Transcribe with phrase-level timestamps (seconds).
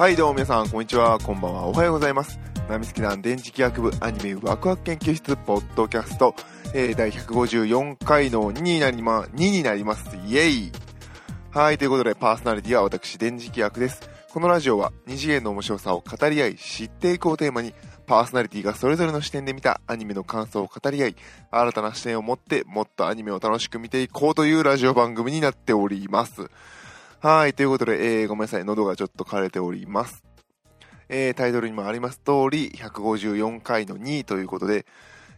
[0.00, 2.40] はい、どうも皆さん、こんにちは、こんばんは、おはようございます。
[2.70, 6.34] ナミスケ団電磁気学部アニメワクワク研究室ポッドキャスト、
[6.72, 10.16] えー、第154回の2になりま、2になります。
[10.16, 10.72] イェイ
[11.50, 14.08] はい、ということで、パーソナリティは私、電磁気学です。
[14.32, 17.74] このラジオは、二次元の面白さを語り合い、知っていくをテーマに、
[18.06, 21.16] パーソナリティがそれぞれの視点で見たアニメの感想を語り合い、
[21.50, 26.48] 新たな視点を持って、もっとアニメを楽しく見ていこうというラジオ番組になっております。
[27.22, 30.24] はい、ということで、えー、ごめんなさい、喉がちょっと枯れております。
[31.10, 34.86] えー、タイトルにもあります通り、154回の2ということで、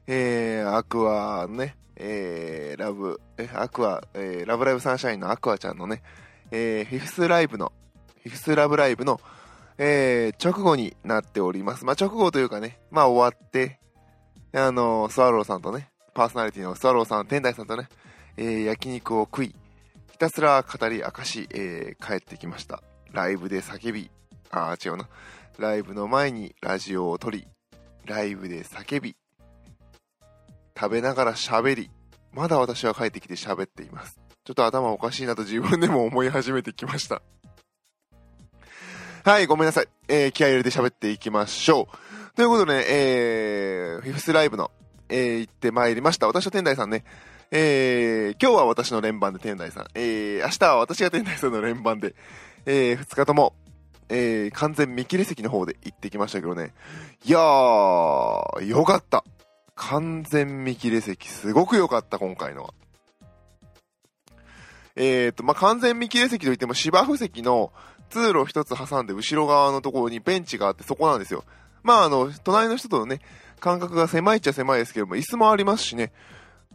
[0.07, 6.05] えー、アクアのね、えー、ラブ、え、アクア、えー、ラブライブサンシャインのアクアちゃんのね、
[6.53, 7.73] えー、フィフスライブの、
[8.23, 9.21] フィフスラブライブの、
[9.77, 11.85] えー、直後になっております。
[11.85, 13.81] まあ、直後というかね、まあ終わって、
[14.55, 17.89] あのスワローさんとね、パーソナリティのスワローさん、天台さんとね、
[18.37, 19.57] えー、焼肉を食い、
[20.13, 22.83] ひたすら語り明かし、えー、帰ってきました。
[23.13, 24.11] ライブで叫び、
[24.51, 25.09] あー違うな。
[25.59, 27.49] ライブの前にラジオを撮り、
[28.05, 29.17] ライブで叫び、
[30.79, 31.91] 食べながら喋り、
[32.33, 34.19] まだ私は帰ってきて喋っています。
[34.45, 37.23] ちょっと頭おかしいなと自分でも思い始めてきました。
[39.25, 39.89] はい、ごめんなさい。
[40.09, 42.37] えー、気合入れて喋っていきましょう。
[42.37, 44.71] ということでね、えー、フィフスライブの、
[45.09, 46.27] えー、行ってまいりました。
[46.27, 47.05] 私と天台さんね、
[47.55, 52.15] えー、今日は私の連番で天台さん、えー、明日は私が天台さんの連番で、
[52.65, 53.53] えー、2日とも、
[54.09, 56.73] えー、完全見切り席の方で行ってきましたけどね。
[57.27, 59.23] いやー、よかった。
[59.75, 62.75] 完全見切り席、すごく良かった、今回のは。
[64.97, 67.71] えーと、まあ、完全見切り席といっても芝生席の
[68.09, 71.45] 通路一つ挟んで後ろ側のところにベンチがあってそこなんですよ。
[71.83, 73.21] まあ、あの、隣の人とのね、
[73.61, 76.13] 間隔が狭いっちゃ狭いですけども、椅子もありますしね。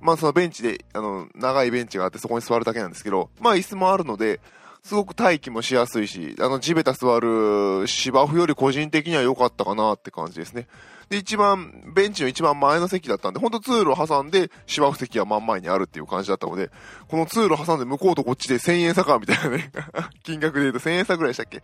[0.01, 4.39] まあ、そのベンチで、あの、長いベンチがあってそこに座るだけなんですけど、まあ、椅子もあるので、
[4.83, 10.67] すごく待機もしやすいし、あの、地べた座る芝生より個人的には良かったかなって感じですね。
[11.09, 16.69] で、一番、ベンチの一番前の席だったんで、ほんと通路を挟んで芝生席は真ん前にあるっていう感じだったので、
[17.07, 19.71] この通路挟んで向こうとこっちで1000円差かみたいなね、
[20.23, 21.63] 金額で言うと1000円差ぐらいでしたっけ？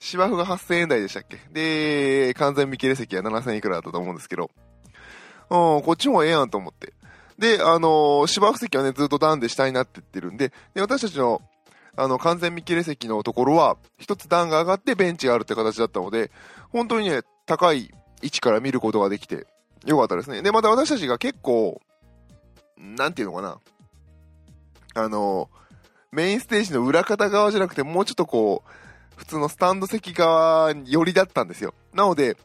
[0.00, 1.38] 芝生が8000円台でしたっけ？
[1.52, 4.50] で、完全見切れ席は7000いくらだったと思うんですけど、
[5.50, 6.92] うん、こっちもええやんと思って。
[7.38, 11.40] で、あのー芝生席はね、ずっと段で下になってってるんで、で、私たちの、
[11.96, 16.30] あの、完全見切れ席のところは、一つ段が上がってベンチがあるって形だったので、
[16.70, 17.90] 本当にね、高い
[18.22, 19.46] 位置から見ることができて、
[19.86, 20.42] よかったですね。
[20.42, 21.80] で、また私たちが結構、
[22.76, 23.58] なんていうのかな。
[24.94, 25.48] あの、
[26.10, 28.70] メインステージの裏方側じゃなくて、もうちょっとこう、
[29.16, 31.74] 普通のスタンド席側寄りだったんですよ。
[31.92, 32.36] なので、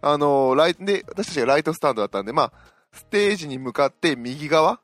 [0.00, 2.52] あの、ライ、で、私たちがライトスタンドだったんで、まあ、
[2.98, 4.80] ステージに向かって右側？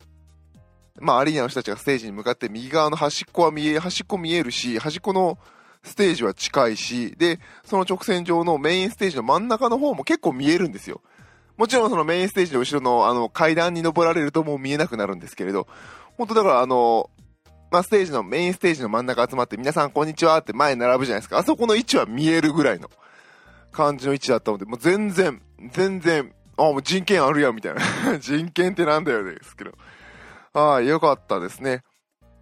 [1.01, 5.39] まあ、アリーナの人たちがステージに向かって右側の端っこは見え、端っこ見えるし、端っこの
[5.83, 11.03] ステージは近いし、で、その直線上のメインステージの真ん中の方も結構見えるんですよ。
[11.57, 15.67] もちろんそのメインステージの後ろのあの階段に登られるともう見えなくなるんですけれど、
[16.17, 17.11] 本当だからあの、
[17.73, 21.39] まあ、ステージの、メインステージの真ん中集まって皆さんこんにちはって前に並ぶじゃないですか。
[21.39, 22.89] あそこの位置は見えるぐらいの
[23.73, 25.43] 感じの位置だったので、もう全然、
[25.73, 27.81] 全然、あ、もう人権あるやんみたいな。
[28.19, 29.73] 人権ってなんだよねですけど。
[30.53, 31.83] はい、よかったですね。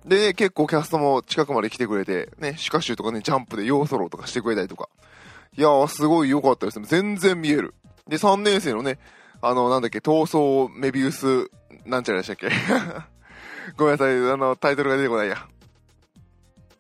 [0.05, 4.89] で、結構キャストも近くまで来てくれて、ね、シュカシュとかね、ジャンプでヨーソロとかしてくれたりとか。
[5.57, 6.87] いやー、すごい良かったですね。
[6.89, 7.75] 全然見える。
[8.09, 8.99] で、3年生のね、
[9.41, 11.51] あの、なんだっけ、闘争メビウス、
[11.85, 12.49] なんちゃらでしたっけ？
[13.77, 15.47] ごめんなさい、あの、タイトルが出てこないや。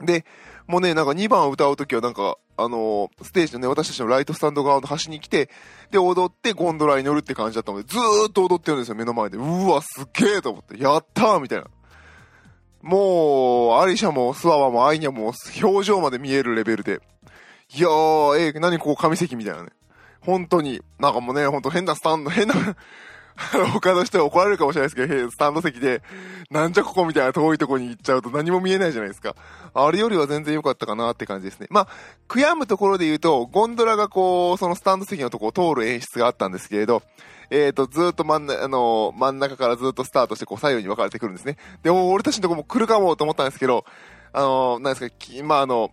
[0.00, 0.24] で、
[0.66, 5.50] もうね、なんか2番歌うときはなんか、あのーステージのね、私たちのライトスタンド側の端に来て、
[5.90, 9.36] で、踊ってゴンドラに乗るって感じだったので、ずーっと踊ってるんですよ、目の前で。
[9.36, 11.66] うわ、すげえと思って、やったーみたいな。
[12.82, 17.00] もう、アリシャもスワワもアイニャも表情まで見えるレベルで。
[17.74, 19.70] いやー、えー、何ここ神席みたいなね。
[20.20, 22.54] 本当に、なんかもうね、ほんと変なスタンド、変な、
[23.72, 26.02] 他の人は怒られるかもしれないですけど、スタンド席で、
[26.50, 29.34] なんじゃここみたいな遠いとこに行っちゃうと何も見えないじゃないですか。
[29.74, 31.66] あれよりは全然良かったかなって感じですね。
[31.70, 31.88] まあ、
[32.28, 37.02] 悔やむところで言うと、ゴンドラがこう、そのスタンド席のとこを通る演出があったんですけれど、
[37.50, 41.58] えっ、と、ずっと真ん中、あの、真ん中からずっとスタートして、こう、左右に分かれてくるんですね。
[41.82, 43.84] で、俺たちのとこも来るかもと思ったんですけど、
[44.32, 45.90] あの、なんですか、きまあ、あの、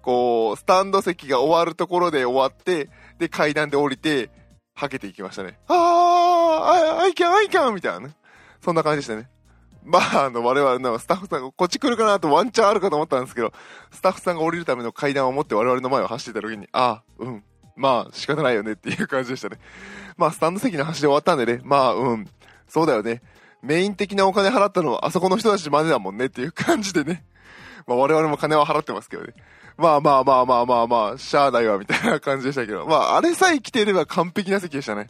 [0.00, 2.88] こう、スタンド席が終わるところで終わって、
[3.18, 4.30] で、階段で降りて、
[4.74, 5.58] はけていきましたね。
[5.68, 8.14] あー、あ、アイキャン、アイキャンみたいなね。
[8.60, 9.28] そんな感じでしたね。
[9.84, 13.52] まあ、あの、我々のスタッフさんがこっち来るかなとワンチャンあるかと思ったんですけど、
[13.90, 17.44] スタッフさんが降りるための階段を持って我々の前を走ってた時に、あうん、
[17.76, 19.58] まあ、仕方ないよねっていう感じでしたね。
[20.16, 22.28] まあ、スタンド席の端で終わったんでね、まあ、うん、
[22.68, 23.22] そうだよね。
[23.62, 27.24] メイン的なお金払ったのはあそこの人たちまでだもんねっていう感じでね。
[27.86, 29.34] まあ、我々も金は払ってますけどね。
[29.76, 32.86] まあまあまあまあまあまあ、しゃあないわ、みたいな感じでしたけど。
[32.86, 35.08] まあ、あれさえ来ていれば完璧な席でしたね。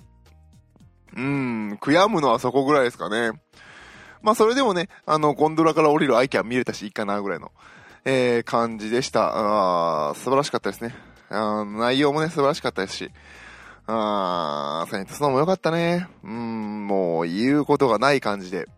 [1.14, 3.32] うーん、悔やむのはそこぐらいですかね。
[4.23, 7.50] まあ、それでもね、あの、ゴンドラから降りるアイキャン見れたし、いいかな、ぐらいの、
[8.05, 10.09] えー、感じでした。
[10.09, 10.94] あー素晴らしかったですね。
[11.29, 13.11] あ内容もね、素晴らしかったですし。
[13.87, 16.08] あー、セイントスノーも良かったね。
[16.23, 18.69] うーん、もう、言うことがない感じで。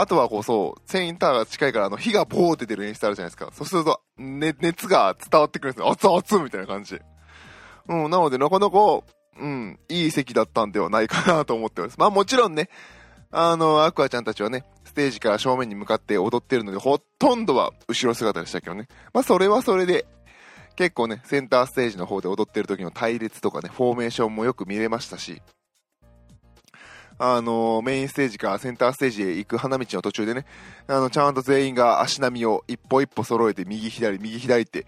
[0.00, 3.50] あとはこうそう、セインターが近いから、あの、火がボーって出る演出あるじゃないですか。
[3.52, 5.90] そうすると、ね、熱が伝わってくるんですよ。
[5.90, 7.00] 熱々みたいな感じ。
[7.88, 8.78] うん、なので、なかなか、
[9.40, 11.96] うん、いい席だったんではないかなと思ってます。
[11.98, 12.68] まあもちろんね、
[13.30, 18.86] あの、アクアちゃんたちはね、ステージから正面に向かって踊ってるので、ほとんどは後ろ姿でしたけどね。
[19.12, 20.06] まあそれはそれで、
[20.76, 25.42] 結構ね、センターステージの方で踊ってる時の隊列とかね、フォーメーションもよく見れましたし、
[27.18, 30.46] あのメインステージからセンターステージへ行く花道の途中でね、
[30.86, 34.86] あの、ちゃんと全員が足並みを一歩一歩揃えて右左、右左って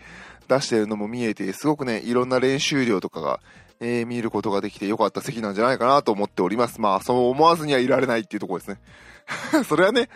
[0.48, 3.40] 出してるのも見えて、すごくね、いろんな練習量とかが、
[3.82, 6.80] えー見ることができてよかった席なんじゃないかなと思っております。
[6.80, 8.78] まあ、そう思わずにはいられないっていうところですね。
[9.64, 10.08] それはね、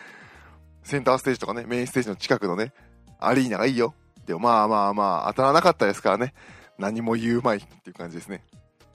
[0.82, 2.72] センターステージとかね、メインステージの近くのね、
[3.18, 3.94] アリーナがいいよ。
[4.26, 6.34] でもまあまあまあ、当たらなかったですからね、
[6.78, 8.44] 何も言うまいっていう感じですね。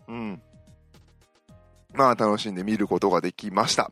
[0.08, 0.42] うん。
[1.94, 3.92] まあ、楽しんで見ることができました。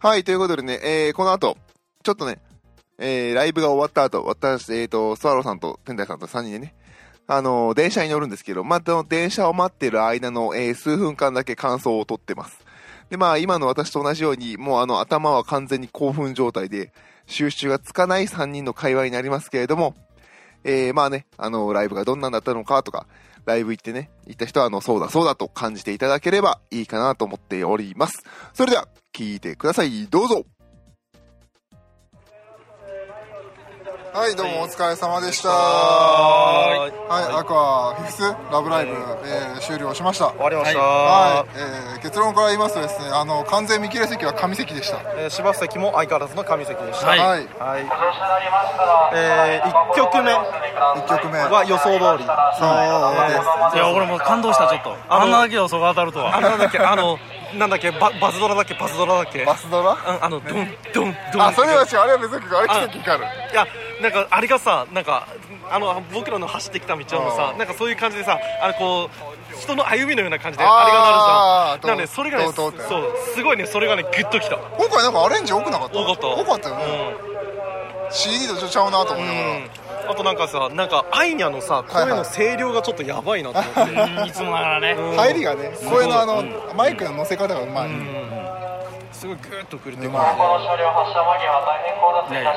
[0.00, 1.56] はい、ということでね、えー、この後、
[2.02, 2.38] ちょっとね、
[2.98, 6.74] えー、ライブが終わった後、私、えーと、スワローさんと天台さんと3人でね、
[7.30, 12.58] あのー電車に乗るんですけど、まあ、電車を待ってる間の、えー数分間だけ感想を取ってます。
[13.10, 16.92] で、まあ、今の私と同じように、もうあの、頭は完全に興奮状態で、
[17.26, 19.94] 収集がつかない3人の会話になりますけれども、
[20.64, 23.06] えー、まあね、あの、ライブがどんなんだったのかとか、
[23.48, 28.22] ライブ行ってね、行った人は、あの、そうだそうだと感じていただければいいかなと思っております。
[28.54, 30.06] それでは、聞いてください。
[30.06, 30.44] どうぞ
[34.18, 35.48] はい、どうもお疲れ様でした。
[35.48, 38.90] ははい、アクアフィフスラブライブ、
[39.22, 40.34] えー終了しました。
[40.34, 44.98] 終わりました、はい、えー結論から言いますとですね、あの、完全見切れ席は神席でした。
[45.22, 47.06] えー芝生席も相変わらずの神席でした。
[47.06, 47.18] はい。
[47.20, 47.86] はい、はい
[49.14, 50.34] えー、1曲目。
[50.34, 51.38] 1曲目。
[51.38, 52.26] は予想通り。
[52.58, 52.74] そう
[53.30, 53.38] で
[53.70, 53.78] す。
[53.78, 54.96] いや俺もう感動したちょっと。
[55.08, 56.36] あんなだけ予想が当たるとは。
[56.36, 57.18] あのなんだっけあの
[57.54, 59.44] なんだっけババズドラだっけバズドラだっけ？
[59.44, 59.92] バスドラ？
[59.92, 61.42] うんあのドンドンドン。
[61.42, 61.98] あ、それは違う。
[62.00, 63.24] あれは別に、あれ奇跡光る。
[63.52, 63.64] いや
[64.02, 65.26] なんかあれがさなんか
[65.70, 69.10] あの僕らの走ってきた道のさなんかそういう感じでさあのこ
[69.54, 71.80] う人の歩みのような感じであれがなるじゃん。
[71.80, 72.72] となのでそれがねそう
[73.34, 74.56] すごいねそれがねグッときた。
[74.56, 75.98] 今回なんかアレンジ多くなかった？
[75.98, 76.26] 多かった。
[76.28, 76.84] 多かったよね。
[78.10, 79.56] CD とちょっとちゃうなと思いながら。
[79.56, 79.70] うん。
[80.10, 84.92] あとなんかさなんかアイニャのさ声の声量がちょっとやばいなと思って、う んいつもながらね。
[84.92, 85.16] うん。
[85.16, 86.42] 入りがね、声のあの、
[86.74, 87.88] マイクの乗せ方がうまい。
[89.18, 90.38] すごいグーッとくるってうくるまいね。
[90.38, 90.44] い
[92.38, 92.54] や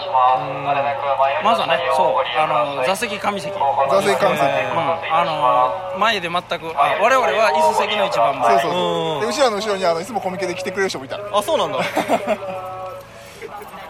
[1.34, 2.22] いやまずはねそう。
[2.22, 2.46] あ
[2.78, 3.50] の座席上席。
[3.50, 3.58] うん
[3.90, 4.14] 座席。
[4.22, 4.46] 関節。
[4.46, 8.62] あの前で全くあ我々は椅子席の一番前。
[8.62, 9.22] そうそうそう。
[9.22, 11.18] で、後ろの後ろにあの、いつもコミケで来てくれる人もいた。
[11.18, 11.80] あそうなんだ。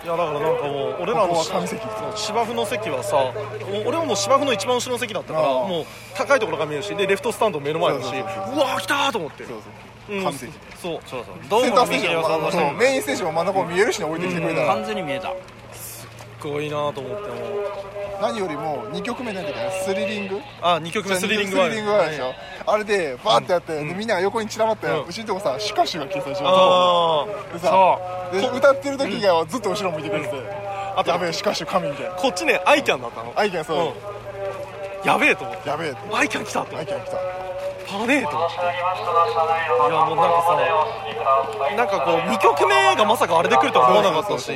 [0.03, 1.43] いやだからなんかもう俺らの
[2.15, 3.31] 芝生の席はさ
[3.85, 5.85] 俺はもう芝生の一番後ろの席だったからもう
[6.15, 8.15] 高いところが見えるしでレフトスタンド目の前だしそう
[8.57, 9.43] わー来たーと思って。
[9.43, 9.90] そうそう。
[10.09, 10.23] うん。
[10.23, 10.53] 神席。
[10.81, 11.25] そうそう。
[11.25, 11.61] そうどう。
[11.61, 12.73] センターステージも、も見切れ予想あのそう。
[12.77, 14.67] メインステージも真ん中も見えるしね、置いてきてくれたら。
[14.67, 15.33] 完全に見えた。
[15.73, 16.07] す
[16.41, 17.91] ごいなーと思っても。
[18.21, 20.39] 何よりも、2曲目なんだっけど、スリリング。
[20.61, 22.33] あ二曲目スリリングスリリングあるでしょ。
[22.67, 25.05] あれで、バーってやって、でみんなが横に散らばって、うん。
[25.05, 26.45] うちのとこさ、シュカシュが消えたでしょ。
[26.47, 27.99] あでさ、
[28.31, 30.35] で歌ってる時以外はずっと後ろ向いてくれてて、
[30.95, 32.11] あとやべえ、シュカシュ神みたいな。
[32.11, 33.33] こっちねアイキャンだったの。
[33.35, 35.07] アイキャンそう、うん。
[35.07, 35.69] やべえと思って。
[35.69, 35.99] やべえって。
[36.13, 37.40] アイキャン来たとアイキャン来た。
[37.91, 38.59] パネーと思ってい
[39.93, 40.55] やもうなんかさ
[41.75, 44.51] なんかこう2曲目がまさかあれで来るとは思わなかったし。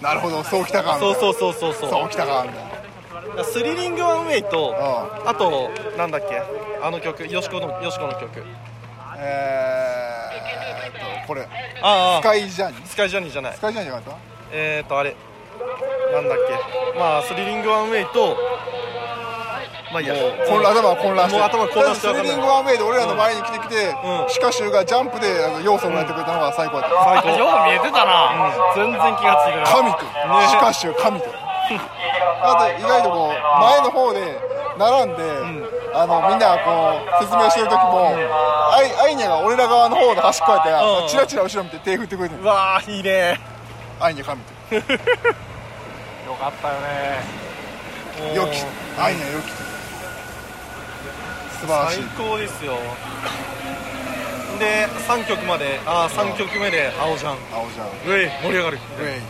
[0.00, 0.98] なるほど、そう来たか。
[0.98, 1.90] そうそうそうそうそう。
[1.90, 2.44] そう来たか。
[3.44, 4.72] スリリングワンウェイとう
[5.24, 5.28] ん。
[5.28, 6.42] あとなんだっけ？
[6.82, 8.42] あの曲よしこのよしこの曲。
[9.18, 11.46] えーっと、これ、
[11.82, 12.20] ああ。
[12.20, 12.76] スカイジャーニ？
[12.78, 13.54] ースカイジャーニーじゃない。
[13.54, 14.18] スカイジャーニーじゃなかっ
[14.50, 15.14] えーとあれ。
[16.12, 16.38] なんだっ
[16.92, 16.98] け？
[16.98, 18.36] まあスリリングワンウェイと
[19.92, 20.14] まあいいや。
[20.16, 24.28] た混乱頭が混乱してもう頭混乱してスリリングワンウェイで俺らの前に来てきて、うん。
[24.28, 27.04] シカシュがジャンプであの要素をやってくれたのが最高だった。
[27.04, 27.38] 最高。
[27.38, 28.50] よう見えてたな。
[28.74, 30.00] 全然気がついてない神と、
[30.48, 31.28] シカシュ神と。
[32.42, 34.40] あと意外とこう前の方で
[34.78, 35.22] 並んで、
[35.94, 38.16] あのみんながこう説明してる時も、
[38.72, 41.08] アイアイニャが俺ら側の方で端っこやったら、うん。
[41.08, 42.42] チラチラ後ろ見て手振ってくれてる。
[42.42, 43.38] うわーいいね。
[44.00, 44.74] アイニャ神と。
[44.74, 44.82] よ
[46.34, 47.42] かったよね。
[48.34, 48.64] 良き。
[48.98, 49.71] アイニャ良き
[51.62, 52.02] 素晴らしい。
[52.02, 52.74] 最高ですよ。
[54.58, 55.78] で3曲まで。
[55.86, 57.38] ああ3曲目で青じゃん。
[57.54, 57.86] 青じゃん。
[57.86, 58.78] ウェイ盛り上がる。
[58.78, 59.20] ウェイ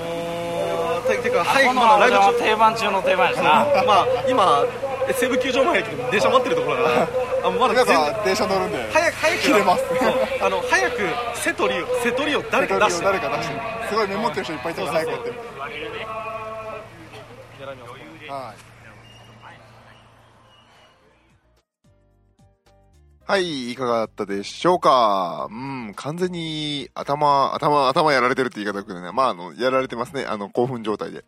[0.00, 2.32] もうててか早くこのライブ中。
[2.40, 3.66] 定番中の定番やしな。
[3.84, 4.64] まあ今
[5.12, 7.08] 西武球場前駅で電車待ってるところだから。
[7.44, 8.78] あまだ皆全さん電車乗るんで。
[8.90, 9.42] 早く早く。
[9.42, 9.84] 切れます。
[10.40, 11.00] あの早く
[11.34, 13.04] セトリをセトリを誰か出して。
[13.04, 13.54] 誰か出して。
[13.90, 15.30] すごいメモってる人いっぱいいたから早くやって。
[18.30, 18.70] はい
[23.30, 25.46] はい、いかがだったでしょうか？
[25.52, 31.24] うん、完全に頭、頭、頭やられてるって言い方だけどね、まあ、あの、やられてますね、あの、興奮状態で。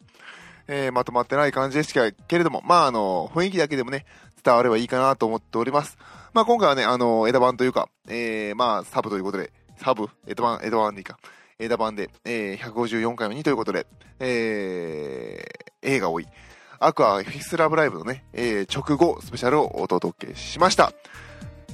[0.66, 4.04] えー、まとまってない感じですけれども、まあ、あの、雰囲気だけでもね、
[4.42, 5.96] 伝わればいいかなと思っております。
[6.34, 11.18] まあ、今回はね、あの、枝版というか、えー、まあ、サブということで、サブ枝版、枝版でいいか。
[11.60, 13.86] 枝版で、えー、154回目にということで、
[14.18, 16.26] えー、映画多い。
[16.80, 20.92] アクアフィスラブライブのね、えー、直後スペシャルをお届けしました。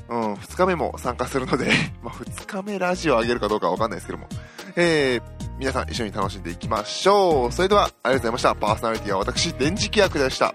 [0.08, 1.70] うん、2日目も参加するので、
[2.02, 4.28] まあ、2日目ラジオ上げるかどうかわかんないですけども、
[4.76, 5.22] えー、
[5.58, 7.52] 皆さん一緒に楽しんでいきましょう。
[7.52, 8.54] それでは、ありがとうございました。
[8.54, 10.54] パーソナリティは私、電磁気役でした。